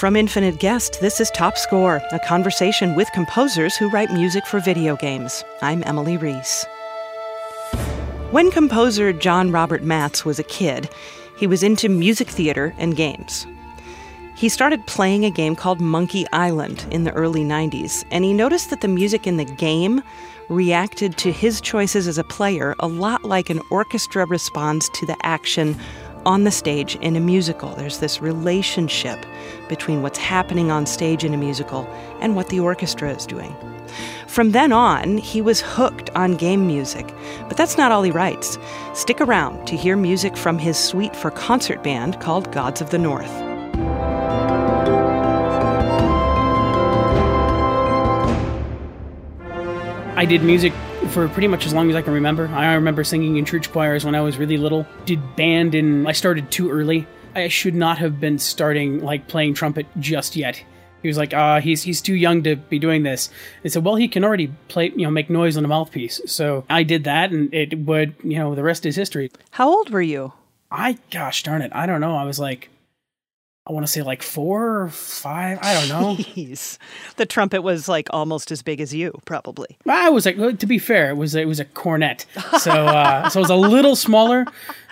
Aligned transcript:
From 0.00 0.16
Infinite 0.16 0.58
Guest, 0.58 1.02
this 1.02 1.20
is 1.20 1.30
Top 1.32 1.58
Score, 1.58 2.00
a 2.10 2.18
conversation 2.20 2.94
with 2.94 3.12
composers 3.12 3.76
who 3.76 3.90
write 3.90 4.10
music 4.10 4.46
for 4.46 4.58
video 4.58 4.96
games. 4.96 5.44
I'm 5.60 5.82
Emily 5.84 6.16
Reese. 6.16 6.64
When 8.30 8.50
composer 8.50 9.12
John 9.12 9.52
Robert 9.52 9.82
Matz 9.82 10.24
was 10.24 10.38
a 10.38 10.42
kid, 10.42 10.88
he 11.36 11.46
was 11.46 11.62
into 11.62 11.90
music 11.90 12.28
theater 12.28 12.74
and 12.78 12.96
games. 12.96 13.46
He 14.34 14.48
started 14.48 14.86
playing 14.86 15.26
a 15.26 15.30
game 15.30 15.54
called 15.54 15.82
Monkey 15.82 16.24
Island 16.32 16.86
in 16.90 17.04
the 17.04 17.12
early 17.12 17.44
90s, 17.44 18.02
and 18.10 18.24
he 18.24 18.32
noticed 18.32 18.70
that 18.70 18.80
the 18.80 18.88
music 18.88 19.26
in 19.26 19.36
the 19.36 19.44
game 19.44 20.02
reacted 20.48 21.18
to 21.18 21.30
his 21.30 21.60
choices 21.60 22.08
as 22.08 22.16
a 22.16 22.24
player 22.24 22.74
a 22.78 22.88
lot 22.88 23.24
like 23.24 23.50
an 23.50 23.60
orchestra 23.70 24.24
responds 24.24 24.88
to 24.94 25.04
the 25.04 25.16
action 25.26 25.78
on 26.26 26.44
the 26.44 26.50
stage 26.50 26.96
in 26.96 27.16
a 27.16 27.20
musical. 27.20 27.74
There's 27.74 27.98
this 27.98 28.20
relationship 28.20 29.24
between 29.68 30.02
what's 30.02 30.18
happening 30.18 30.70
on 30.70 30.86
stage 30.86 31.24
in 31.24 31.34
a 31.34 31.36
musical 31.36 31.86
and 32.20 32.36
what 32.36 32.48
the 32.48 32.60
orchestra 32.60 33.10
is 33.10 33.26
doing. 33.26 33.54
From 34.26 34.52
then 34.52 34.72
on, 34.72 35.18
he 35.18 35.42
was 35.42 35.60
hooked 35.60 36.10
on 36.10 36.36
game 36.36 36.66
music. 36.66 37.12
But 37.48 37.56
that's 37.56 37.76
not 37.76 37.92
all 37.92 38.02
he 38.02 38.10
writes. 38.10 38.58
Stick 38.94 39.20
around 39.20 39.66
to 39.66 39.76
hear 39.76 39.96
music 39.96 40.36
from 40.36 40.58
his 40.58 40.78
suite 40.78 41.16
for 41.16 41.30
concert 41.30 41.82
band 41.82 42.20
called 42.20 42.52
Gods 42.52 42.80
of 42.80 42.90
the 42.90 42.98
North. 42.98 43.49
I 50.20 50.26
did 50.26 50.42
music 50.42 50.74
for 51.12 51.28
pretty 51.28 51.48
much 51.48 51.64
as 51.64 51.72
long 51.72 51.88
as 51.88 51.96
I 51.96 52.02
can 52.02 52.12
remember. 52.12 52.46
I 52.48 52.74
remember 52.74 53.04
singing 53.04 53.38
in 53.38 53.46
church 53.46 53.72
choirs 53.72 54.04
when 54.04 54.14
I 54.14 54.20
was 54.20 54.36
really 54.36 54.58
little. 54.58 54.86
Did 55.06 55.34
band 55.34 55.74
and 55.74 56.06
I 56.06 56.12
started 56.12 56.50
too 56.50 56.70
early. 56.70 57.06
I 57.34 57.48
should 57.48 57.74
not 57.74 57.96
have 57.96 58.20
been 58.20 58.38
starting 58.38 59.02
like 59.02 59.28
playing 59.28 59.54
trumpet 59.54 59.86
just 59.98 60.36
yet. 60.36 60.62
He 61.00 61.08
was 61.08 61.16
like, 61.16 61.32
"Ah, 61.34 61.54
uh, 61.54 61.60
he's 61.62 61.84
he's 61.84 62.02
too 62.02 62.14
young 62.14 62.42
to 62.42 62.56
be 62.56 62.78
doing 62.78 63.02
this." 63.02 63.30
They 63.62 63.70
said, 63.70 63.82
"Well, 63.82 63.94
he 63.94 64.08
can 64.08 64.22
already 64.22 64.52
play, 64.68 64.92
you 64.94 65.04
know, 65.04 65.10
make 65.10 65.30
noise 65.30 65.56
on 65.56 65.64
a 65.64 65.68
mouthpiece." 65.68 66.20
So 66.26 66.66
I 66.68 66.82
did 66.82 67.04
that, 67.04 67.30
and 67.30 67.54
it 67.54 67.78
would, 67.78 68.14
you 68.22 68.36
know, 68.36 68.54
the 68.54 68.62
rest 68.62 68.84
is 68.84 68.96
history. 68.96 69.30
How 69.52 69.70
old 69.70 69.88
were 69.88 70.02
you? 70.02 70.34
I, 70.70 70.98
gosh 71.10 71.44
darn 71.44 71.62
it, 71.62 71.72
I 71.74 71.86
don't 71.86 72.02
know. 72.02 72.14
I 72.14 72.24
was 72.24 72.38
like 72.38 72.68
I 73.66 73.72
want 73.72 73.86
to 73.86 73.92
say 73.92 74.02
like 74.02 74.22
four 74.22 74.80
or 74.80 74.88
five. 74.88 75.58
I 75.60 75.74
don't 75.74 75.88
know. 75.88 76.16
Jeez. 76.16 76.78
The 77.16 77.26
trumpet 77.26 77.62
was 77.62 77.88
like 77.88 78.08
almost 78.10 78.50
as 78.50 78.62
big 78.62 78.80
as 78.80 78.94
you, 78.94 79.12
probably. 79.26 79.78
I 79.86 80.08
was 80.08 80.24
like, 80.26 80.58
to 80.58 80.66
be 80.66 80.78
fair, 80.78 81.10
it 81.10 81.16
was 81.16 81.34
it 81.34 81.46
was 81.46 81.60
a 81.60 81.64
cornet, 81.66 82.26
so 82.58 82.70
uh, 82.72 83.28
so 83.28 83.40
it 83.40 83.42
was 83.42 83.50
a 83.50 83.56
little 83.56 83.96
smaller, 83.96 84.46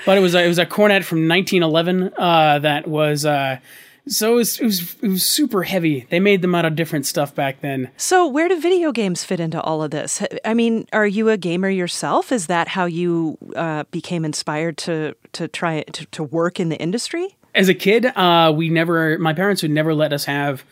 but 0.04 0.18
it 0.18 0.20
was 0.20 0.34
a, 0.34 0.44
it 0.44 0.48
was 0.48 0.58
a 0.58 0.66
cornet 0.66 1.04
from 1.04 1.26
1911 1.28 2.12
uh, 2.16 2.58
that 2.60 2.86
was. 2.86 3.24
Uh, 3.24 3.58
so 4.06 4.32
it 4.32 4.36
was, 4.36 4.60
it 4.60 4.64
was 4.64 4.96
it 5.02 5.08
was 5.08 5.26
super 5.26 5.62
heavy. 5.62 6.06
They 6.08 6.20
made 6.20 6.40
them 6.42 6.54
out 6.54 6.64
of 6.64 6.76
different 6.76 7.06
stuff 7.06 7.34
back 7.34 7.60
then. 7.60 7.90
So 7.96 8.26
where 8.26 8.48
do 8.48 8.58
video 8.60 8.90
games 8.92 9.24
fit 9.24 9.40
into 9.40 9.60
all 9.60 9.82
of 9.82 9.90
this? 9.90 10.22
I 10.44 10.54
mean, 10.54 10.86
are 10.92 11.06
you 11.06 11.28
a 11.28 11.36
gamer 11.36 11.68
yourself? 11.68 12.32
Is 12.32 12.46
that 12.46 12.68
how 12.68 12.86
you 12.86 13.36
uh, 13.54 13.84
became 13.90 14.24
inspired 14.24 14.78
to 14.78 15.14
to 15.32 15.48
try 15.48 15.82
to, 15.92 16.06
to 16.06 16.22
work 16.22 16.58
in 16.60 16.68
the 16.68 16.76
industry? 16.76 17.36
As 17.54 17.68
a 17.68 17.74
kid, 17.74 18.06
uh, 18.06 18.52
we 18.54 18.68
never, 18.68 19.18
my 19.18 19.32
parents 19.32 19.62
would 19.62 19.70
never 19.70 19.94
let 19.94 20.12
us 20.12 20.24
have 20.26 20.64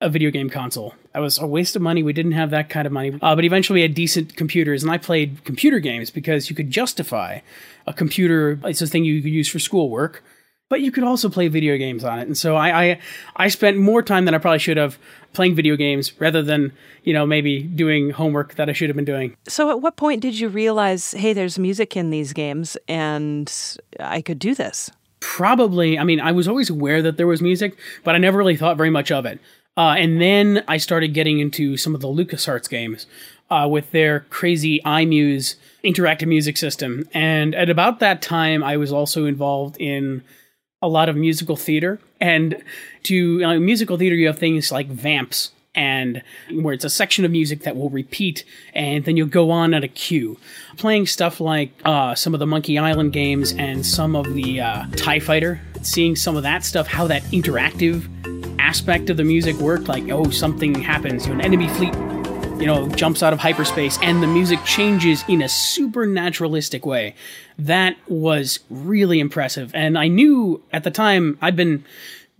a 0.00 0.08
video 0.08 0.30
game 0.30 0.48
console. 0.48 0.94
That 1.12 1.20
was 1.20 1.38
a 1.38 1.46
waste 1.46 1.76
of 1.76 1.82
money. 1.82 2.02
We 2.02 2.12
didn't 2.12 2.32
have 2.32 2.50
that 2.50 2.70
kind 2.70 2.86
of 2.86 2.92
money. 2.92 3.18
Uh, 3.20 3.34
but 3.34 3.44
eventually 3.44 3.78
we 3.78 3.82
had 3.82 3.94
decent 3.94 4.36
computers, 4.36 4.82
and 4.82 4.90
I 4.90 4.98
played 4.98 5.44
computer 5.44 5.78
games 5.78 6.10
because 6.10 6.48
you 6.48 6.56
could 6.56 6.70
justify 6.70 7.40
a 7.86 7.92
computer. 7.92 8.58
It's 8.64 8.80
a 8.80 8.86
thing 8.86 9.04
you 9.04 9.20
could 9.20 9.32
use 9.32 9.48
for 9.48 9.58
schoolwork, 9.58 10.24
but 10.70 10.80
you 10.80 10.90
could 10.90 11.04
also 11.04 11.28
play 11.28 11.48
video 11.48 11.76
games 11.76 12.04
on 12.04 12.18
it. 12.18 12.26
And 12.26 12.38
so 12.38 12.56
I, 12.56 12.84
I, 12.84 13.00
I 13.36 13.48
spent 13.48 13.76
more 13.76 14.02
time 14.02 14.24
than 14.24 14.34
I 14.34 14.38
probably 14.38 14.60
should 14.60 14.78
have 14.78 14.98
playing 15.32 15.54
video 15.54 15.76
games 15.76 16.18
rather 16.20 16.42
than 16.42 16.72
you 17.04 17.12
know 17.12 17.24
maybe 17.26 17.62
doing 17.62 18.10
homework 18.10 18.54
that 18.54 18.68
I 18.68 18.72
should 18.72 18.88
have 18.88 18.96
been 18.96 19.04
doing. 19.04 19.36
So 19.48 19.70
at 19.70 19.82
what 19.82 19.96
point 19.96 20.22
did 20.22 20.38
you 20.38 20.48
realize, 20.48 21.12
hey, 21.12 21.32
there's 21.34 21.58
music 21.58 21.96
in 21.96 22.10
these 22.10 22.32
games, 22.32 22.76
and 22.88 23.52
I 23.98 24.22
could 24.22 24.38
do 24.38 24.54
this? 24.54 24.90
Probably, 25.20 25.98
I 25.98 26.04
mean, 26.04 26.20
I 26.20 26.32
was 26.32 26.48
always 26.48 26.70
aware 26.70 27.02
that 27.02 27.16
there 27.16 27.26
was 27.26 27.40
music, 27.40 27.78
but 28.04 28.14
I 28.14 28.18
never 28.18 28.38
really 28.38 28.56
thought 28.56 28.76
very 28.76 28.90
much 28.90 29.10
of 29.10 29.26
it. 29.26 29.38
Uh, 29.76 29.94
and 29.96 30.20
then 30.20 30.64
I 30.66 30.78
started 30.78 31.14
getting 31.14 31.38
into 31.38 31.76
some 31.76 31.94
of 31.94 32.00
the 32.00 32.08
LucasArts 32.08 32.68
games 32.68 33.06
uh, 33.50 33.68
with 33.70 33.90
their 33.92 34.20
crazy 34.30 34.80
iMuse 34.84 35.56
interactive 35.84 36.28
music 36.28 36.56
system. 36.56 37.08
And 37.12 37.54
at 37.54 37.70
about 37.70 38.00
that 38.00 38.22
time, 38.22 38.62
I 38.62 38.76
was 38.76 38.92
also 38.92 39.26
involved 39.26 39.76
in 39.78 40.22
a 40.82 40.88
lot 40.88 41.08
of 41.08 41.16
musical 41.16 41.56
theater. 41.56 42.00
And 42.20 42.62
to 43.04 43.44
uh, 43.44 43.54
musical 43.58 43.96
theater, 43.96 44.16
you 44.16 44.26
have 44.26 44.38
things 44.38 44.72
like 44.72 44.88
vamps 44.88 45.52
and 45.74 46.22
where 46.50 46.74
it's 46.74 46.84
a 46.84 46.90
section 46.90 47.24
of 47.24 47.30
music 47.30 47.60
that 47.60 47.76
will 47.76 47.90
repeat 47.90 48.44
and 48.74 49.04
then 49.04 49.16
you'll 49.16 49.28
go 49.28 49.50
on 49.50 49.72
at 49.72 49.84
a 49.84 49.88
cue 49.88 50.36
playing 50.76 51.06
stuff 51.06 51.40
like 51.40 51.70
uh, 51.84 52.14
some 52.14 52.34
of 52.34 52.40
the 52.40 52.46
monkey 52.46 52.78
island 52.78 53.12
games 53.12 53.52
and 53.52 53.86
some 53.86 54.16
of 54.16 54.34
the 54.34 54.60
uh, 54.60 54.84
tie 54.96 55.20
fighter 55.20 55.60
seeing 55.82 56.16
some 56.16 56.36
of 56.36 56.42
that 56.42 56.64
stuff 56.64 56.86
how 56.88 57.06
that 57.06 57.22
interactive 57.24 58.08
aspect 58.58 59.10
of 59.10 59.16
the 59.16 59.24
music 59.24 59.56
worked 59.56 59.86
like 59.86 60.08
oh 60.10 60.28
something 60.30 60.74
happens 60.74 61.26
an 61.26 61.40
enemy 61.40 61.68
fleet 61.68 61.94
you 62.60 62.66
know 62.66 62.88
jumps 62.90 63.22
out 63.22 63.32
of 63.32 63.38
hyperspace 63.38 63.98
and 64.02 64.22
the 64.22 64.26
music 64.26 64.62
changes 64.64 65.24
in 65.28 65.40
a 65.40 65.48
super 65.48 66.04
naturalistic 66.04 66.84
way. 66.84 67.14
That 67.58 67.96
was 68.06 68.60
really 68.68 69.20
impressive 69.20 69.70
and 69.74 69.98
i 69.98 70.08
knew 70.08 70.62
at 70.72 70.84
the 70.84 70.90
time 70.90 71.38
i'd 71.42 71.56
been 71.56 71.84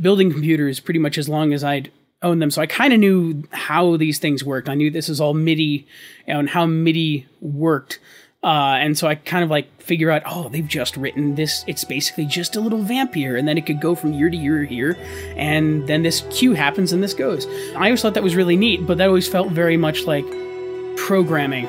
building 0.00 0.32
computers 0.32 0.80
pretty 0.80 0.98
much 0.98 1.18
as 1.18 1.28
long 1.28 1.52
as 1.52 1.62
i'd 1.62 1.90
own 2.22 2.38
them. 2.38 2.50
So 2.50 2.60
I 2.60 2.66
kind 2.66 2.92
of 2.92 3.00
knew 3.00 3.44
how 3.50 3.96
these 3.96 4.18
things 4.18 4.44
worked. 4.44 4.68
I 4.68 4.74
knew 4.74 4.90
this 4.90 5.08
is 5.08 5.20
all 5.20 5.34
MIDI 5.34 5.86
and 6.26 6.50
how 6.50 6.66
MIDI 6.66 7.26
worked. 7.40 7.98
Uh, 8.42 8.78
and 8.80 8.96
so 8.96 9.06
I 9.06 9.16
kind 9.16 9.44
of 9.44 9.50
like 9.50 9.82
figure 9.82 10.10
out, 10.10 10.22
oh, 10.24 10.48
they've 10.48 10.66
just 10.66 10.96
written 10.96 11.34
this. 11.34 11.62
It's 11.66 11.84
basically 11.84 12.24
just 12.24 12.56
a 12.56 12.60
little 12.60 12.80
vamp 12.80 13.14
here, 13.14 13.36
and 13.36 13.46
then 13.46 13.58
it 13.58 13.66
could 13.66 13.82
go 13.82 13.94
from 13.94 14.14
year 14.14 14.30
to 14.30 14.36
year 14.36 14.64
here, 14.64 14.96
and 15.36 15.86
then 15.86 16.02
this 16.02 16.24
cue 16.30 16.54
happens 16.54 16.92
and 16.92 17.02
this 17.02 17.12
goes. 17.12 17.46
I 17.76 17.86
always 17.86 18.00
thought 18.00 18.14
that 18.14 18.22
was 18.22 18.34
really 18.34 18.56
neat, 18.56 18.86
but 18.86 18.96
that 18.96 19.08
always 19.08 19.28
felt 19.28 19.50
very 19.50 19.76
much 19.76 20.04
like 20.04 20.24
programming 20.96 21.68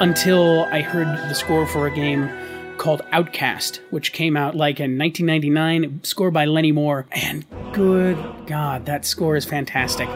until 0.00 0.64
I 0.64 0.82
heard 0.82 1.06
the 1.06 1.34
score 1.34 1.66
for 1.66 1.86
a 1.86 1.94
game 1.94 2.30
called 2.76 3.02
Outcast, 3.12 3.80
which 3.90 4.12
came 4.12 4.36
out 4.36 4.54
like 4.54 4.78
in 4.78 4.98
1999, 4.98 6.04
scored 6.04 6.34
by 6.34 6.44
Lennie 6.44 6.72
Moore. 6.72 7.06
And 7.12 7.46
good 7.72 8.18
God, 8.46 8.86
that 8.86 9.04
score 9.04 9.36
is 9.36 9.44
fantastic. 9.44 10.08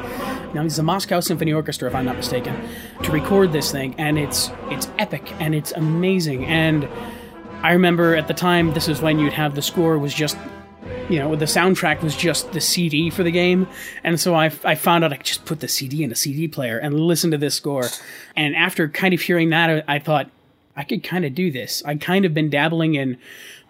Now 0.55 0.63
he's 0.63 0.77
the 0.77 0.83
Moscow 0.83 1.21
Symphony 1.21 1.53
Orchestra, 1.53 1.89
if 1.89 1.95
I'm 1.95 2.05
not 2.05 2.17
mistaken, 2.17 2.57
to 3.03 3.13
record 3.13 3.53
this 3.53 3.73
thing, 3.73 3.95
and 3.99 4.19
it's 4.19 4.51
it's 4.71 4.89
epic 4.99 5.33
and 5.41 5.55
it's 5.55 5.73
amazing. 5.73 6.45
And 6.45 6.89
I 7.63 7.73
remember 7.73 8.17
at 8.17 8.29
the 8.29 8.35
time, 8.35 8.75
this 8.75 8.89
is 8.89 9.01
when 9.01 9.19
you'd 9.19 9.33
have 9.33 9.55
the 9.55 9.63
score 9.63 9.99
was 9.99 10.13
just 10.13 10.37
you 11.11 11.19
know, 11.19 11.35
the 11.35 11.45
soundtrack 11.45 12.03
was 12.03 12.17
just 12.17 12.53
the 12.53 12.61
CD 12.61 13.11
for 13.11 13.25
the 13.25 13.33
game. 13.33 13.67
And 14.05 14.19
so 14.21 14.35
I, 14.37 14.53
I 14.63 14.77
found 14.77 15.03
out 15.03 15.13
I 15.13 15.17
could 15.17 15.27
just 15.27 15.45
put 15.45 15.59
the 15.59 15.67
CD 15.67 16.05
in 16.05 16.13
a 16.13 16.15
CD 16.15 16.47
player 16.47 16.79
and 16.79 17.01
listen 17.01 17.33
to 17.33 17.39
this 17.39 17.57
score. 17.57 17.89
And 18.37 18.55
after 18.55 18.89
kind 18.89 19.13
of 19.13 19.21
hearing 19.21 19.51
that, 19.51 19.85
I 19.89 19.99
thought, 19.99 20.31
I 20.77 20.85
could 20.85 21.03
kind 21.03 21.25
of 21.25 21.35
do 21.35 21.51
this. 21.51 21.83
I'd 21.85 22.01
kind 22.01 22.25
of 22.25 22.33
been 22.33 22.49
dabbling 22.49 22.95
in 22.95 23.19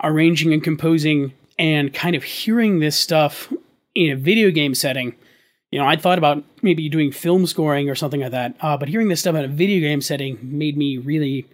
arranging 0.05 0.53
and 0.53 0.63
composing 0.63 1.33
and 1.59 1.95
kind 1.95 2.15
of 2.15 2.23
hearing 2.23 2.79
this 2.79 2.99
stuff 2.99 3.51
in 3.95 4.11
a 4.11 4.17
video 4.17 4.51
game 4.51 4.75
setting. 4.75 5.15
You 5.71 5.79
know, 5.79 5.87
I 5.87 5.97
thought 5.97 6.19
about 6.19 6.45
maybe 6.63 6.89
doing 6.91 7.11
film 7.11 7.47
scoring 7.47 7.89
or 7.89 7.95
something 7.95 8.21
like 8.21 8.33
that, 8.33 8.55
uh, 8.61 8.77
but 8.77 8.89
hearing 8.89 9.09
this 9.09 9.21
stuff 9.21 9.35
in 9.35 9.45
a 9.45 9.49
video 9.49 9.81
game 9.81 10.03
setting 10.03 10.39
made 10.43 10.77
me 10.77 10.99
really 10.99 11.47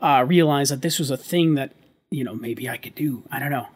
uh, 0.00 0.24
realize 0.26 0.68
that 0.68 0.82
this 0.82 1.00
was 1.00 1.10
a 1.10 1.16
thing 1.16 1.54
that, 1.54 1.72
you 2.10 2.22
know, 2.22 2.34
maybe 2.34 2.68
I 2.68 2.76
could 2.76 2.94
do. 2.94 3.24
I 3.30 3.40
don't 3.40 3.50
know. 3.50 3.66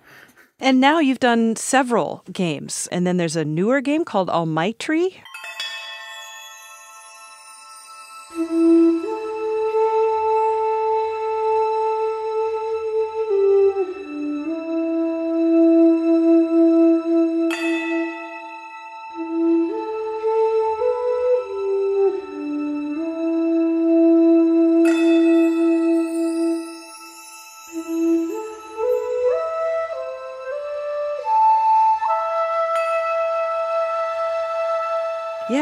And 0.59 0.81
now 0.81 1.01
you've 1.01 1.21
done 1.21 1.55
several 1.57 2.25
games, 2.33 2.89
and 2.91 3.07
then 3.07 3.19
there's 3.19 3.37
a 3.37 3.45
newer 3.45 3.83
game 3.83 4.07
called 4.07 4.29
Almightree. 4.29 5.17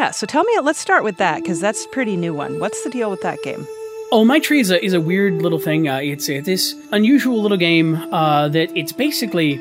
Yeah, 0.05 0.11
so 0.11 0.27
tell 0.27 0.45
me, 0.45 0.53
let's 0.61 0.79
start 0.79 1.03
with 1.03 1.17
that 1.17 1.43
because 1.43 1.61
that's 1.61 1.87
a 1.87 1.89
pretty 1.89 2.15
new 2.15 2.35
one. 2.35 2.61
What's 2.61 2.85
the 2.85 2.91
deal 2.91 3.11
with 3.11 3.23
that 3.23 3.43
game? 3.43 3.67
Oh, 4.13 4.23
My 4.23 4.39
Tree 4.39 4.61
is 4.61 4.71
a, 4.71 4.85
is 4.85 4.93
a 4.93 5.01
weird 5.01 5.41
little 5.41 5.59
thing. 5.59 5.89
Uh, 5.89 5.97
it's 5.97 6.27
this 6.27 6.75
unusual 6.93 7.41
little 7.41 7.57
game 7.57 7.95
uh, 8.13 8.49
that 8.49 8.71
it's 8.77 8.93
basically 8.93 9.59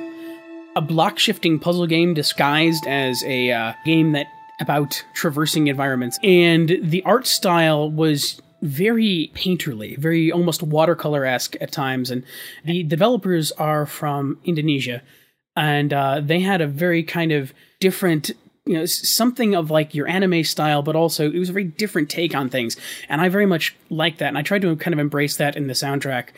a 0.76 0.82
block 0.82 1.18
shifting 1.18 1.60
puzzle 1.60 1.88
game 1.88 2.14
disguised 2.14 2.86
as 2.88 3.24
a 3.24 3.54
uh, 3.54 3.72
game 3.86 4.12
that 4.12 4.26
about 4.60 5.06
traversing 5.14 5.68
environments. 5.68 6.20
And 6.22 6.78
the 6.82 7.02
art 7.04 7.26
style 7.26 7.90
was 7.90 8.42
very 8.62 9.32
painterly, 9.36 9.98
very 9.98 10.30
almost 10.30 10.62
watercolor 10.62 11.24
esque 11.24 11.56
at 11.62 11.72
times. 11.72 12.12
And 12.12 12.26
the 12.66 12.84
developers 12.84 13.54
are 13.54 13.86
from 13.86 14.40
Indonesia, 14.44 15.04
and 15.56 15.94
uh, 15.94 16.20
they 16.20 16.42
had 16.42 16.60
a 16.60 16.68
very 16.68 17.02
kind 17.02 17.32
of 17.32 17.54
different 17.80 18.32
you 18.66 18.74
know 18.74 18.86
something 18.86 19.56
of 19.56 19.70
like 19.70 19.94
your 19.94 20.08
anime 20.08 20.44
style 20.44 20.82
but 20.82 20.96
also 20.96 21.30
it 21.30 21.38
was 21.38 21.50
a 21.50 21.54
very 21.54 21.66
different 21.66 22.10
take 22.10 22.34
on 22.34 22.50
things 22.50 22.78
and 23.10 23.22
i 23.22 23.28
very 23.30 23.46
much 23.46 23.76
like 23.90 24.18
that 24.18 24.28
and 24.28 24.38
i 24.38 24.42
tried 24.42 24.62
to 24.62 24.76
kind 24.78 24.94
of 24.94 25.00
embrace 25.00 25.38
that 25.38 25.56
in 25.56 25.68
the 25.68 25.74
soundtrack 25.74 26.30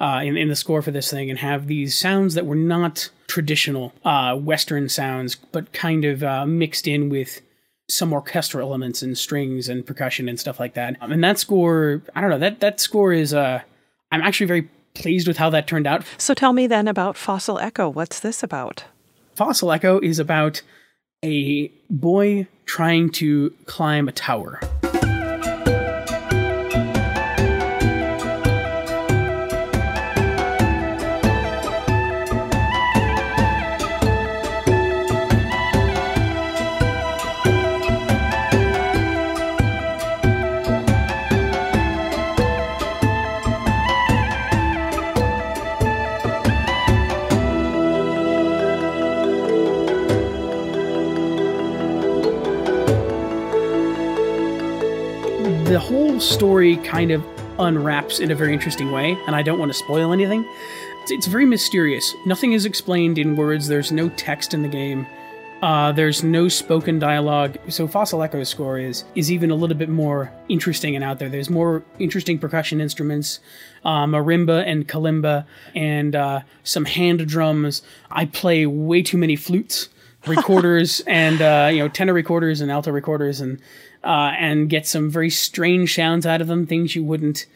uh, 0.00 0.20
in, 0.24 0.36
in 0.36 0.48
the 0.48 0.56
score 0.56 0.82
for 0.82 0.90
this 0.90 1.10
thing 1.10 1.30
and 1.30 1.38
have 1.38 1.68
these 1.68 1.96
sounds 1.96 2.34
that 2.34 2.46
were 2.46 2.56
not 2.56 3.10
traditional 3.28 3.92
uh, 4.04 4.34
western 4.34 4.88
sounds 4.88 5.36
but 5.36 5.72
kind 5.72 6.04
of 6.04 6.22
uh, 6.24 6.44
mixed 6.46 6.88
in 6.88 7.08
with 7.08 7.42
some 7.88 8.12
orchestral 8.12 8.66
elements 8.66 9.02
and 9.02 9.16
strings 9.18 9.68
and 9.68 9.86
percussion 9.86 10.28
and 10.28 10.40
stuff 10.40 10.58
like 10.58 10.74
that 10.74 10.96
um, 11.00 11.12
and 11.12 11.22
that 11.22 11.38
score 11.38 12.02
i 12.16 12.20
don't 12.20 12.30
know 12.30 12.38
that 12.38 12.60
that 12.60 12.80
score 12.80 13.12
is 13.12 13.34
uh 13.34 13.60
i'm 14.10 14.22
actually 14.22 14.46
very 14.46 14.68
pleased 14.94 15.28
with 15.28 15.36
how 15.36 15.50
that 15.50 15.66
turned 15.66 15.86
out 15.86 16.04
So 16.18 16.34
tell 16.34 16.52
me 16.52 16.66
then 16.66 16.86
about 16.88 17.16
Fossil 17.16 17.58
Echo. 17.58 17.88
What's 17.88 18.20
this 18.20 18.42
about? 18.42 18.84
Fossil 19.34 19.72
Echo 19.72 19.98
is 20.00 20.20
about 20.20 20.62
a 21.24 21.72
boy 21.88 22.46
trying 22.66 23.10
to 23.10 23.50
climb 23.66 24.08
a 24.08 24.12
tower. 24.12 24.60
Story 56.64 56.76
kind 56.88 57.10
of 57.10 57.22
unwraps 57.58 58.20
in 58.20 58.30
a 58.30 58.34
very 58.34 58.54
interesting 58.54 58.90
way, 58.90 59.18
and 59.26 59.36
I 59.36 59.42
don't 59.42 59.58
want 59.58 59.70
to 59.70 59.76
spoil 59.76 60.14
anything. 60.14 60.46
It's, 61.02 61.10
it's 61.10 61.26
very 61.26 61.44
mysterious. 61.44 62.14
Nothing 62.24 62.52
is 62.54 62.64
explained 62.64 63.18
in 63.18 63.36
words. 63.36 63.68
There's 63.68 63.92
no 63.92 64.08
text 64.10 64.54
in 64.54 64.62
the 64.62 64.68
game. 64.68 65.06
Uh, 65.60 65.92
there's 65.92 66.22
no 66.24 66.48
spoken 66.48 66.98
dialogue. 66.98 67.58
So 67.68 67.86
Fossil 67.86 68.22
Echo's 68.22 68.48
score 68.48 68.78
is 68.78 69.04
is 69.14 69.30
even 69.30 69.50
a 69.50 69.54
little 69.54 69.76
bit 69.76 69.90
more 69.90 70.32
interesting 70.48 70.94
and 70.94 71.04
out 71.04 71.18
there. 71.18 71.28
There's 71.28 71.50
more 71.50 71.82
interesting 71.98 72.38
percussion 72.38 72.80
instruments, 72.80 73.40
uh, 73.84 74.06
marimba 74.06 74.64
and 74.66 74.88
kalimba, 74.88 75.44
and 75.74 76.16
uh, 76.16 76.40
some 76.62 76.86
hand 76.86 77.26
drums. 77.28 77.82
I 78.10 78.24
play 78.24 78.64
way 78.64 79.02
too 79.02 79.18
many 79.18 79.36
flutes, 79.36 79.90
recorders, 80.26 81.00
and 81.06 81.42
uh, 81.42 81.68
you 81.70 81.80
know 81.80 81.88
tenor 81.88 82.14
recorders 82.14 82.62
and 82.62 82.70
alto 82.70 82.90
recorders, 82.90 83.40
and 83.42 83.60
uh, 84.04 84.32
and 84.38 84.68
get 84.68 84.86
some 84.86 85.10
very 85.10 85.30
strange 85.30 85.94
sounds 85.94 86.26
out 86.26 86.40
of 86.40 86.46
them. 86.46 86.66
Things 86.66 86.94
you 86.94 87.02
wouldn't 87.02 87.46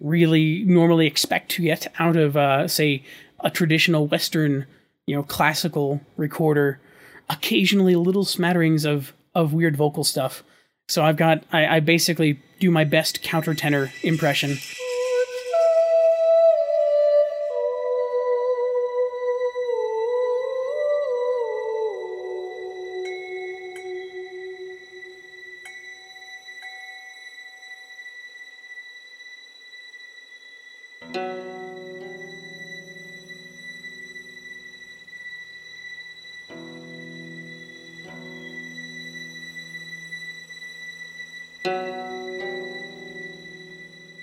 really 0.00 0.64
normally 0.64 1.06
expect 1.06 1.50
to 1.52 1.62
get 1.62 1.86
out 1.98 2.16
of, 2.16 2.36
uh, 2.36 2.68
say, 2.68 3.04
a 3.40 3.50
traditional 3.50 4.06
Western, 4.06 4.66
you 5.06 5.14
know, 5.16 5.22
classical 5.22 6.00
recorder. 6.16 6.80
Occasionally, 7.28 7.96
little 7.96 8.24
smatterings 8.24 8.84
of 8.84 9.12
of 9.34 9.52
weird 9.52 9.76
vocal 9.76 10.04
stuff. 10.04 10.42
So 10.88 11.04
I've 11.04 11.16
got 11.16 11.44
I, 11.52 11.76
I 11.76 11.80
basically 11.80 12.40
do 12.60 12.70
my 12.70 12.84
best 12.84 13.22
countertenor 13.22 13.90
impression. 14.02 14.58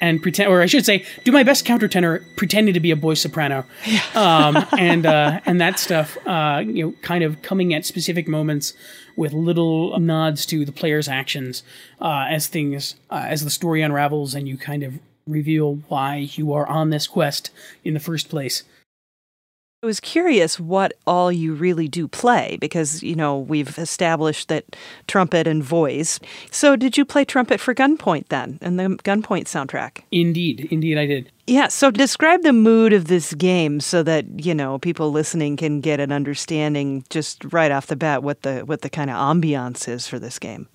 And 0.03 0.21
pretend, 0.21 0.49
or 0.49 0.61
I 0.61 0.65
should 0.65 0.85
say, 0.85 1.05
do 1.23 1.31
my 1.31 1.43
best 1.43 1.65
countertenor, 1.65 2.25
pretending 2.35 2.73
to 2.73 2.81
be 2.81 2.91
a 2.91 2.95
boy 2.95 3.13
soprano, 3.13 3.65
um, 4.15 4.57
and 4.77 5.05
uh, 5.05 5.39
and 5.45 5.61
that 5.61 5.79
stuff, 5.79 6.17
uh, 6.27 6.61
you 6.63 6.85
know, 6.85 6.93
kind 7.01 7.23
of 7.23 7.41
coming 7.41 7.73
at 7.73 7.85
specific 7.85 8.27
moments 8.27 8.73
with 9.15 9.31
little 9.31 9.97
nods 9.99 10.45
to 10.47 10.65
the 10.65 10.73
player's 10.73 11.07
actions 11.07 11.63
uh, 12.01 12.25
as 12.29 12.47
things 12.47 12.95
uh, 13.09 13.25
as 13.27 13.45
the 13.45 13.49
story 13.49 13.81
unravels 13.81 14.35
and 14.35 14.47
you 14.47 14.57
kind 14.57 14.83
of 14.83 14.99
reveal 15.25 15.75
why 15.87 16.29
you 16.33 16.51
are 16.51 16.67
on 16.67 16.89
this 16.89 17.07
quest 17.07 17.49
in 17.85 17.93
the 17.93 17.99
first 17.99 18.29
place. 18.29 18.63
I 19.83 19.85
was 19.85 19.99
curious 19.99 20.61
what 20.61 20.93
all 21.05 21.29
you 21.29 21.53
really 21.53 21.89
do 21.89 22.07
play 22.07 22.57
because, 22.61 23.03
you 23.03 23.15
know, 23.15 23.37
we've 23.37 23.77
established 23.77 24.47
that 24.47 24.77
trumpet 25.07 25.45
and 25.45 25.61
voice. 25.61 26.21
So, 26.51 26.77
did 26.77 26.97
you 26.97 27.03
play 27.03 27.25
trumpet 27.25 27.59
for 27.59 27.75
Gunpoint 27.75 28.29
then 28.29 28.59
and 28.61 28.79
the 28.79 28.85
Gunpoint 29.03 29.43
soundtrack? 29.43 30.03
Indeed, 30.09 30.69
indeed, 30.71 30.97
I 30.97 31.05
did. 31.05 31.29
Yeah, 31.47 31.67
so 31.67 31.91
describe 31.91 32.43
the 32.43 32.53
mood 32.53 32.93
of 32.93 33.07
this 33.07 33.33
game 33.33 33.81
so 33.81 34.03
that, 34.03 34.25
you 34.39 34.55
know, 34.55 34.79
people 34.79 35.11
listening 35.11 35.57
can 35.57 35.81
get 35.81 35.99
an 35.99 36.13
understanding 36.13 37.03
just 37.09 37.43
right 37.51 37.69
off 37.69 37.87
the 37.87 37.97
bat 37.97 38.23
what 38.23 38.43
the 38.43 38.61
what 38.61 38.83
the 38.83 38.89
kind 38.89 39.09
of 39.09 39.17
ambiance 39.17 39.89
is 39.89 40.07
for 40.07 40.17
this 40.17 40.39
game. 40.39 40.69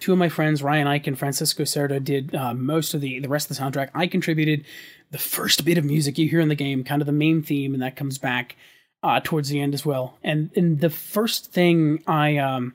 Two 0.00 0.12
of 0.12 0.18
my 0.18 0.28
friends, 0.28 0.62
Ryan 0.62 0.86
Ike 0.86 1.06
and 1.06 1.18
Francisco 1.18 1.64
Cerda, 1.64 2.02
did 2.02 2.34
uh, 2.34 2.54
most 2.54 2.94
of 2.94 3.00
the 3.00 3.20
the 3.20 3.28
rest 3.28 3.50
of 3.50 3.56
the 3.56 3.62
soundtrack. 3.62 3.90
I 3.94 4.06
contributed 4.06 4.64
the 5.10 5.18
first 5.18 5.64
bit 5.64 5.78
of 5.78 5.84
music 5.84 6.18
you 6.18 6.28
hear 6.28 6.40
in 6.40 6.48
the 6.48 6.54
game, 6.54 6.84
kind 6.84 7.02
of 7.02 7.06
the 7.06 7.12
main 7.12 7.42
theme, 7.42 7.74
and 7.74 7.82
that 7.82 7.96
comes 7.96 8.18
back 8.18 8.56
uh, 9.02 9.20
towards 9.22 9.48
the 9.48 9.60
end 9.60 9.74
as 9.74 9.84
well. 9.84 10.18
And 10.22 10.50
and 10.56 10.80
the 10.80 10.90
first 10.90 11.52
thing 11.52 12.02
I 12.06 12.38
um, 12.38 12.74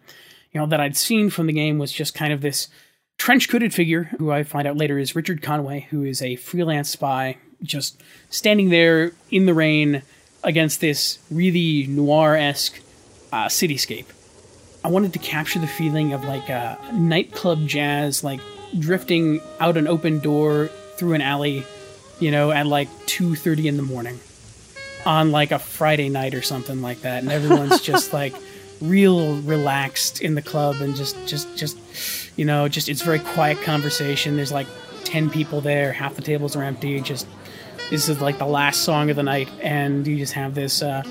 you 0.52 0.60
know 0.60 0.68
that 0.68 0.80
I'd 0.80 0.96
seen 0.96 1.30
from 1.30 1.48
the 1.48 1.54
game 1.54 1.80
was 1.80 1.92
just 1.92 2.14
kind 2.14 2.32
of 2.32 2.42
this 2.42 2.68
trench 3.18 3.50
coated 3.50 3.74
figure, 3.74 4.04
who 4.18 4.32
I 4.32 4.44
find 4.44 4.68
out 4.68 4.78
later 4.78 4.98
is 4.98 5.16
Richard 5.16 5.42
Conway, 5.42 5.88
who 5.90 6.04
is 6.04 6.22
a 6.22 6.36
freelance 6.36 6.90
spy, 6.90 7.38
just 7.64 8.02
standing 8.30 8.70
there 8.70 9.14
in 9.32 9.46
the 9.46 9.54
rain 9.54 10.04
against 10.44 10.80
this 10.80 11.20
really 11.32 11.88
noir 11.88 12.36
esque 12.36 12.80
uh, 13.32 13.48
cityscape. 13.48 14.06
I 14.86 14.88
wanted 14.88 15.14
to 15.14 15.20
capture 15.20 15.58
the 15.58 15.66
feeling 15.66 16.14
of 16.14 16.24
like 16.26 16.48
a 16.48 16.78
nightclub 16.94 17.66
jazz, 17.66 18.24
like 18.24 18.40
drifting 18.78 19.42
out 19.60 19.78
an 19.78 19.88
open 19.88 20.20
door 20.20 20.68
through 20.96 21.14
an 21.14 21.24
alley, 21.24 21.66
you 22.20 22.30
know, 22.30 22.52
at 22.52 22.68
like 22.68 22.88
two 23.08 23.34
thirty 23.34 23.68
in 23.68 23.78
the 23.78 23.82
morning, 23.82 24.20
on 25.04 25.32
like 25.32 25.52
a 25.52 25.58
Friday 25.58 26.08
night 26.08 26.36
or 26.36 26.44
something 26.44 26.84
like 26.84 27.02
that, 27.02 27.24
and 27.24 27.32
everyone's 27.32 27.82
just 27.82 28.14
like 28.22 28.36
real 28.80 29.38
relaxed 29.38 30.22
in 30.22 30.36
the 30.36 30.44
club 30.44 30.76
and 30.82 30.96
just 30.96 31.16
just 31.26 31.58
just 31.58 31.80
you 32.38 32.46
know 32.46 32.68
just 32.68 32.88
it's 32.88 33.02
very 33.02 33.18
quiet 33.18 33.60
conversation. 33.64 34.36
There's 34.36 34.52
like 34.52 34.68
ten 35.04 35.32
people 35.32 35.62
there, 35.62 35.94
half 35.94 36.14
the 36.14 36.22
tables 36.22 36.56
are 36.56 36.62
empty. 36.62 37.02
Just 37.02 37.26
this 37.90 38.08
is 38.08 38.22
like 38.22 38.38
the 38.38 38.46
last 38.46 38.84
song 38.84 39.10
of 39.10 39.16
the 39.16 39.24
night, 39.24 39.50
and 39.64 40.06
you 40.06 40.18
just 40.18 40.34
have 40.34 40.54
this. 40.54 40.84
Uh, 40.84 41.02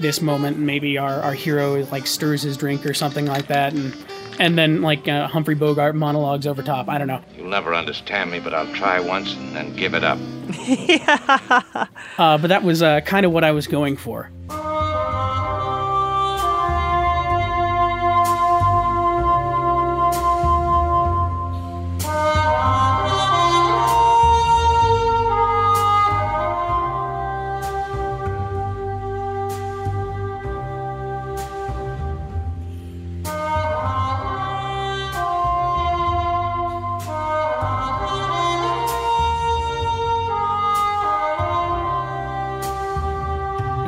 this 0.00 0.20
moment 0.20 0.58
maybe 0.58 0.98
our, 0.98 1.20
our 1.20 1.34
hero 1.34 1.84
like 1.86 2.06
stirs 2.06 2.42
his 2.42 2.56
drink 2.56 2.84
or 2.86 2.94
something 2.94 3.26
like 3.26 3.46
that 3.46 3.72
and 3.72 3.94
and 4.38 4.56
then 4.56 4.80
like 4.80 5.06
uh, 5.06 5.28
humphrey 5.28 5.54
bogart 5.54 5.94
monologues 5.94 6.46
over 6.46 6.62
top. 6.62 6.88
I 6.88 6.96
don't 6.96 7.08
know. 7.08 7.22
You'll 7.36 7.50
never 7.50 7.74
understand 7.74 8.30
me, 8.30 8.40
but 8.40 8.54
I'll 8.54 8.72
try 8.72 8.98
once 8.98 9.34
and 9.34 9.54
then 9.54 9.76
give 9.76 9.92
it 9.92 10.02
up. 10.02 10.18
uh, 12.18 12.38
but 12.38 12.48
that 12.48 12.62
was 12.62 12.82
uh, 12.82 13.00
kind 13.02 13.24
of 13.24 13.32
what 13.32 13.44
i 13.44 13.52
was 13.52 13.66
going 13.66 13.96
for 13.96 14.30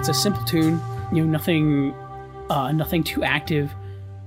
It's 0.02 0.08
a 0.08 0.14
simple 0.14 0.42
tune, 0.42 0.80
you 1.12 1.24
know, 1.24 1.30
nothing, 1.30 1.94
uh, 2.50 2.72
nothing 2.72 3.04
too 3.04 3.22
active. 3.22 3.72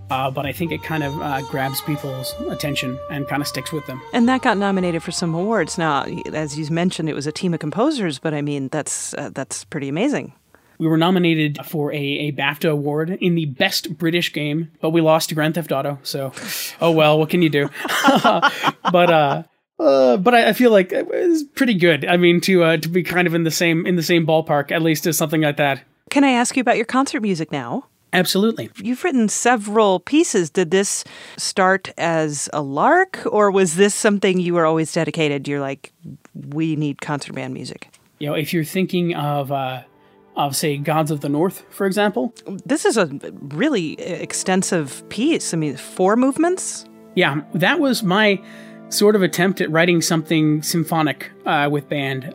Uh, 0.10 0.32
but 0.32 0.46
I 0.46 0.54
think 0.54 0.72
it 0.72 0.82
kind 0.82 1.04
of 1.04 1.22
uh, 1.22 1.42
grabs 1.42 1.82
people's 1.82 2.34
attention 2.50 2.98
and 3.12 3.28
kind 3.28 3.42
of 3.42 3.48
sticks 3.50 3.74
with 3.74 3.86
them. 3.86 4.02
And 4.14 4.30
that 4.30 4.42
got 4.42 4.58
nominated 4.58 5.04
for 5.04 5.12
some 5.12 5.36
awards. 5.36 5.78
Now, 5.78 6.06
as 6.32 6.58
you 6.58 6.66
mentioned, 6.72 7.10
it 7.10 7.14
was 7.14 7.28
a 7.28 7.32
team 7.34 7.54
of 7.54 7.60
composers, 7.60 8.20
but 8.20 8.34
I 8.34 8.42
mean, 8.42 8.70
that's 8.70 9.14
uh, 9.16 9.32
that's 9.34 9.66
pretty 9.66 9.90
amazing. 9.90 10.32
We 10.78 10.88
were 10.88 10.96
nominated 10.96 11.60
for 11.66 11.92
a, 11.92 11.98
a 11.98 12.32
BAFTA 12.32 12.70
award 12.72 13.10
in 13.10 13.36
the 13.36 13.48
best 13.48 13.98
British 13.98 14.32
game, 14.32 14.72
but 14.80 14.92
we 14.92 15.02
lost 15.02 15.28
to 15.28 15.36
Grand 15.36 15.56
Theft 15.56 15.74
Auto. 15.74 16.00
So, 16.04 16.32
oh 16.80 16.92
well, 16.92 17.20
what 17.20 17.30
can 17.30 17.42
you 17.42 17.50
do? 17.50 17.70
but 18.24 19.46
uh, 19.80 20.18
but 20.18 20.34
I, 20.34 20.50
I, 20.50 20.54
feel 20.54 20.72
like 20.72 20.92
it's 20.92 21.44
pretty 21.44 21.74
good. 21.74 22.06
I 22.06 22.18
mean, 22.18 22.40
to 22.42 22.64
uh, 22.64 22.78
to 22.78 22.88
be 22.88 23.04
kind 23.04 23.28
of 23.28 23.34
in 23.34 23.44
the 23.44 23.52
same 23.52 23.86
in 23.86 23.96
the 23.96 24.04
same 24.04 24.26
ballpark, 24.26 24.72
at 24.72 24.82
least 24.82 25.06
as 25.06 25.18
something 25.18 25.42
like 25.42 25.58
that. 25.58 25.84
Can 26.10 26.24
I 26.24 26.30
ask 26.30 26.56
you 26.56 26.62
about 26.62 26.78
your 26.78 26.86
concert 26.86 27.22
music 27.22 27.52
now? 27.52 27.88
Absolutely. 28.14 28.70
You've 28.78 29.04
written 29.04 29.28
several 29.28 30.00
pieces. 30.00 30.50
Did 30.50 30.72
this 30.72 31.04
start 31.36 31.92
as 31.98 32.50
a 32.54 32.62
lark, 32.62 33.22
or 33.26 33.52
was 33.52 33.76
this 33.76 33.94
something 33.94 34.40
you 34.40 34.54
were 34.54 34.66
always 34.66 34.94
dedicated? 34.94 35.46
You're 35.48 35.60
like, 35.60 35.92
we 36.34 36.78
need 36.78 37.02
concert 37.02 37.34
band 37.34 37.54
music. 37.54 37.90
You 38.20 38.28
know, 38.28 38.36
if 38.36 38.54
you're 38.54 38.64
thinking 38.64 39.14
of. 39.16 39.52
Uh, 39.52 39.84
of 40.38 40.54
say 40.54 40.76
gods 40.76 41.12
of 41.12 41.22
the 41.22 41.30
north 41.30 41.64
for 41.70 41.88
example 41.88 42.34
this 42.66 42.84
is 42.84 42.98
a 42.98 43.06
really 43.40 43.94
extensive 44.02 45.02
piece 45.08 45.54
i 45.54 45.58
mean 45.58 45.78
four 45.78 46.18
movements 46.18 46.84
yeah 47.16 47.40
that 47.54 47.80
was 47.80 48.04
my 48.04 48.38
sort 48.90 49.16
of 49.16 49.22
attempt 49.24 49.62
at 49.62 49.70
writing 49.72 50.02
something 50.02 50.62
symphonic 50.62 51.32
uh, 51.46 51.68
with 51.72 51.90
band 51.90 52.34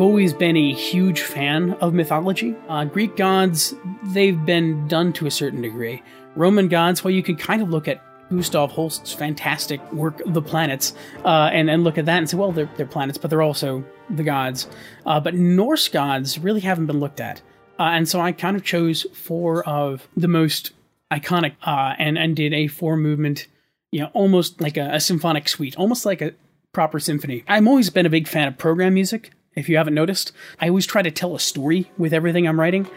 I've 0.00 0.06
always 0.06 0.32
been 0.32 0.56
a 0.56 0.72
huge 0.72 1.20
fan 1.20 1.72
of 1.82 1.92
mythology. 1.92 2.56
Uh, 2.70 2.86
Greek 2.86 3.16
gods, 3.16 3.74
they've 4.02 4.46
been 4.46 4.88
done 4.88 5.12
to 5.12 5.26
a 5.26 5.30
certain 5.30 5.60
degree. 5.60 6.02
Roman 6.36 6.68
gods, 6.68 7.04
well, 7.04 7.12
you 7.12 7.22
can 7.22 7.36
kind 7.36 7.60
of 7.60 7.68
look 7.68 7.86
at 7.86 8.02
Gustav 8.30 8.70
Holst's 8.70 9.12
fantastic 9.12 9.92
work, 9.92 10.22
The 10.24 10.40
Planets, 10.40 10.94
uh, 11.26 11.50
and, 11.52 11.68
and 11.68 11.84
look 11.84 11.98
at 11.98 12.06
that 12.06 12.16
and 12.16 12.30
say, 12.30 12.38
well, 12.38 12.50
they're, 12.50 12.70
they're 12.78 12.86
planets, 12.86 13.18
but 13.18 13.28
they're 13.28 13.42
also 13.42 13.84
the 14.08 14.22
gods. 14.22 14.68
Uh, 15.04 15.20
but 15.20 15.34
Norse 15.34 15.88
gods 15.88 16.38
really 16.38 16.60
haven't 16.60 16.86
been 16.86 16.98
looked 16.98 17.20
at. 17.20 17.42
Uh, 17.78 17.90
and 17.92 18.08
so 18.08 18.22
I 18.22 18.32
kind 18.32 18.56
of 18.56 18.64
chose 18.64 19.04
four 19.12 19.68
of 19.68 20.08
the 20.16 20.28
most 20.28 20.70
iconic 21.12 21.56
uh, 21.62 21.94
and, 21.98 22.16
and 22.16 22.34
did 22.34 22.54
a 22.54 22.68
four 22.68 22.96
movement, 22.96 23.48
you 23.92 24.00
know, 24.00 24.10
almost 24.14 24.62
like 24.62 24.78
a, 24.78 24.94
a 24.94 25.00
symphonic 25.00 25.46
suite, 25.46 25.76
almost 25.76 26.06
like 26.06 26.22
a 26.22 26.32
proper 26.72 26.98
symphony. 26.98 27.44
I've 27.46 27.66
always 27.66 27.90
been 27.90 28.06
a 28.06 28.10
big 28.10 28.28
fan 28.28 28.48
of 28.48 28.56
program 28.56 28.94
music 28.94 29.32
if 29.54 29.68
you 29.68 29.76
haven't 29.76 29.94
noticed. 29.94 30.32
I 30.60 30.68
always 30.68 30.86
try 30.86 31.02
to 31.02 31.10
tell 31.10 31.34
a 31.34 31.40
story 31.40 31.90
with 31.98 32.12
everything 32.12 32.46
I'm 32.46 32.58
writing, 32.58 32.88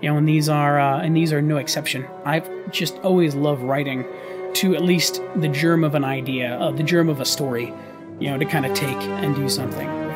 you 0.00 0.10
know, 0.10 0.16
and 0.16 0.28
these 0.28 0.48
are 0.48 0.80
uh, 0.80 1.00
and 1.00 1.16
these 1.16 1.32
are 1.32 1.42
no 1.42 1.56
exception. 1.56 2.06
I've 2.24 2.48
just 2.70 2.96
always 2.98 3.34
loved 3.34 3.62
writing 3.62 4.04
to 4.54 4.74
at 4.74 4.82
least 4.82 5.22
the 5.36 5.48
germ 5.48 5.84
of 5.84 5.94
an 5.94 6.04
idea, 6.04 6.56
uh, 6.58 6.70
the 6.70 6.82
germ 6.82 7.08
of 7.08 7.20
a 7.20 7.24
story, 7.24 7.72
you 8.20 8.30
know, 8.30 8.38
to 8.38 8.44
kind 8.44 8.66
of 8.66 8.74
take 8.74 8.96
and 8.96 9.34
do 9.34 9.48
something 9.48 10.11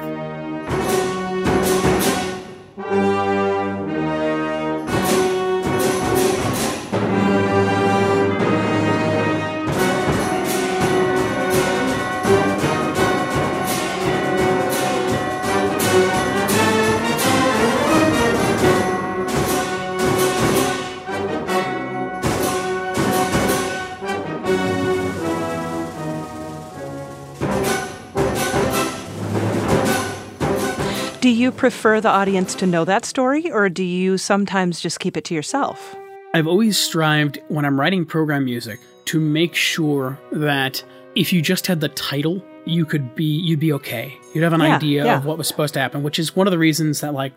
Do 31.26 31.33
you 31.33 31.50
prefer 31.50 32.00
the 32.00 32.09
audience 32.09 32.54
to 32.54 32.68
know 32.68 32.85
that 32.85 33.04
story, 33.04 33.50
or 33.50 33.68
do 33.68 33.83
you 33.83 34.16
sometimes 34.16 34.80
just 34.80 35.00
keep 35.00 35.16
it 35.16 35.25
to 35.25 35.35
yourself? 35.35 35.97
I've 36.35 36.47
always 36.47 36.78
strived 36.78 37.40
when 37.49 37.64
I'm 37.64 37.80
writing 37.80 38.04
program 38.06 38.45
music 38.45 38.78
to 39.06 39.18
make 39.18 39.52
sure 39.56 40.21
that 40.30 40.85
if 41.16 41.33
you 41.33 41.42
just 41.42 41.66
had 41.66 41.80
the 41.80 41.88
title, 41.88 42.45
you 42.64 42.85
could 42.87 43.16
be 43.16 43.25
you'd 43.25 43.59
be 43.59 43.73
okay. 43.73 44.16
You'd 44.37 44.45
have 44.45 44.52
an 44.52 44.61
Yeah, 44.61 44.76
idea 44.76 45.04
yeah. 45.04 45.16
of 45.16 45.25
what 45.25 45.37
was 45.37 45.49
supposed 45.49 45.75
to 45.75 45.80
happen, 45.80 46.04
which 46.04 46.21
is 46.21 46.37
one 46.37 46.47
of 46.47 46.52
the 46.52 46.59
reasons 46.59 47.00
that 47.00 47.12
like 47.12 47.33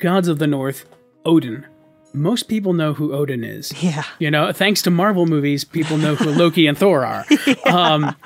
Gods 0.00 0.26
of 0.26 0.40
the 0.40 0.48
North, 0.48 0.84
Odin. 1.24 1.64
Most 2.12 2.48
people 2.48 2.72
know 2.72 2.94
who 2.94 3.12
Odin 3.14 3.44
is. 3.44 3.72
Yeah. 3.80 4.02
You 4.18 4.32
know, 4.32 4.50
thanks 4.50 4.82
to 4.82 4.90
Marvel 4.90 5.26
movies, 5.26 5.62
people 5.62 5.98
know 5.98 6.16
who 6.16 6.30
Loki 6.36 6.66
and 6.66 6.76
Thor 6.76 7.06
are. 7.06 7.24
Um, 7.64 8.16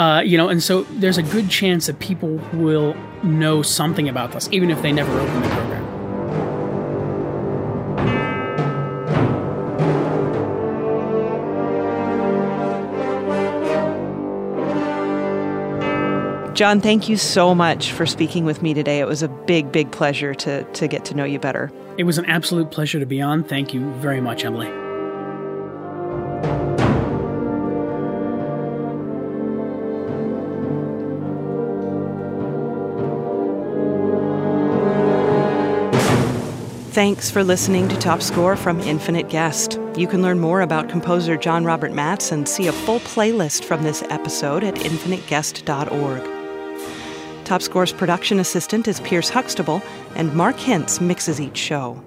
uh, 0.00 0.22
you 0.22 0.38
know, 0.38 0.48
and 0.48 0.62
so 0.62 0.84
there's 0.84 1.18
a 1.18 1.22
good 1.22 1.50
chance 1.50 1.86
that 1.86 1.98
people 1.98 2.40
will 2.54 2.94
know 3.22 3.60
something 3.60 4.08
about 4.08 4.32
this, 4.32 4.48
even 4.50 4.70
if 4.70 4.80
they 4.80 4.92
never 4.92 5.12
open 5.12 5.42
the 5.42 5.48
program. 5.50 5.86
John, 16.54 16.80
thank 16.80 17.10
you 17.10 17.18
so 17.18 17.54
much 17.54 17.92
for 17.92 18.06
speaking 18.06 18.46
with 18.46 18.62
me 18.62 18.72
today. 18.72 19.00
It 19.00 19.06
was 19.06 19.22
a 19.22 19.28
big, 19.28 19.70
big 19.70 19.92
pleasure 19.92 20.32
to, 20.34 20.64
to 20.64 20.88
get 20.88 21.04
to 21.06 21.14
know 21.14 21.24
you 21.24 21.38
better. 21.38 21.70
It 21.98 22.04
was 22.04 22.16
an 22.16 22.24
absolute 22.24 22.70
pleasure 22.70 23.00
to 23.00 23.06
be 23.06 23.20
on. 23.20 23.44
Thank 23.44 23.74
you 23.74 23.90
very 23.96 24.22
much, 24.22 24.46
Emily. 24.46 24.89
Thanks 37.00 37.30
for 37.30 37.42
listening 37.42 37.88
to 37.88 37.96
Top 37.96 38.20
Score 38.20 38.56
from 38.56 38.78
Infinite 38.80 39.30
Guest. 39.30 39.80
You 39.96 40.06
can 40.06 40.20
learn 40.20 40.38
more 40.38 40.60
about 40.60 40.90
composer 40.90 41.38
John 41.38 41.64
Robert 41.64 41.94
Matz 41.94 42.30
and 42.30 42.46
see 42.46 42.66
a 42.66 42.72
full 42.72 43.00
playlist 43.00 43.64
from 43.64 43.84
this 43.84 44.02
episode 44.10 44.62
at 44.62 44.74
infiniteguest.org. 44.74 47.44
Top 47.46 47.62
Score's 47.62 47.94
production 47.94 48.38
assistant 48.38 48.86
is 48.86 49.00
Pierce 49.00 49.30
Huxtable, 49.30 49.80
and 50.14 50.34
Mark 50.34 50.56
Hintz 50.56 51.00
mixes 51.00 51.40
each 51.40 51.56
show. 51.56 52.04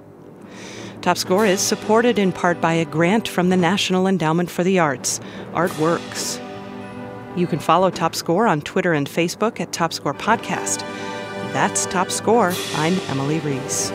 Top 1.01 1.17
Score 1.17 1.47
is 1.47 1.59
supported 1.59 2.19
in 2.19 2.31
part 2.31 2.61
by 2.61 2.73
a 2.73 2.85
grant 2.85 3.27
from 3.27 3.49
the 3.49 3.57
National 3.57 4.05
Endowment 4.05 4.51
for 4.51 4.63
the 4.63 4.77
Arts, 4.77 5.19
Artworks. 5.53 6.39
You 7.35 7.47
can 7.47 7.57
follow 7.57 7.89
Top 7.89 8.13
Score 8.13 8.45
on 8.45 8.61
Twitter 8.61 8.93
and 8.93 9.09
Facebook 9.09 9.59
at 9.59 9.71
Top 9.71 9.91
Score 9.91 10.13
Podcast. 10.13 10.81
That's 11.51 11.87
Top 11.87 12.11
Score. 12.11 12.53
I'm 12.75 12.93
Emily 13.09 13.39
Reese. 13.39 13.91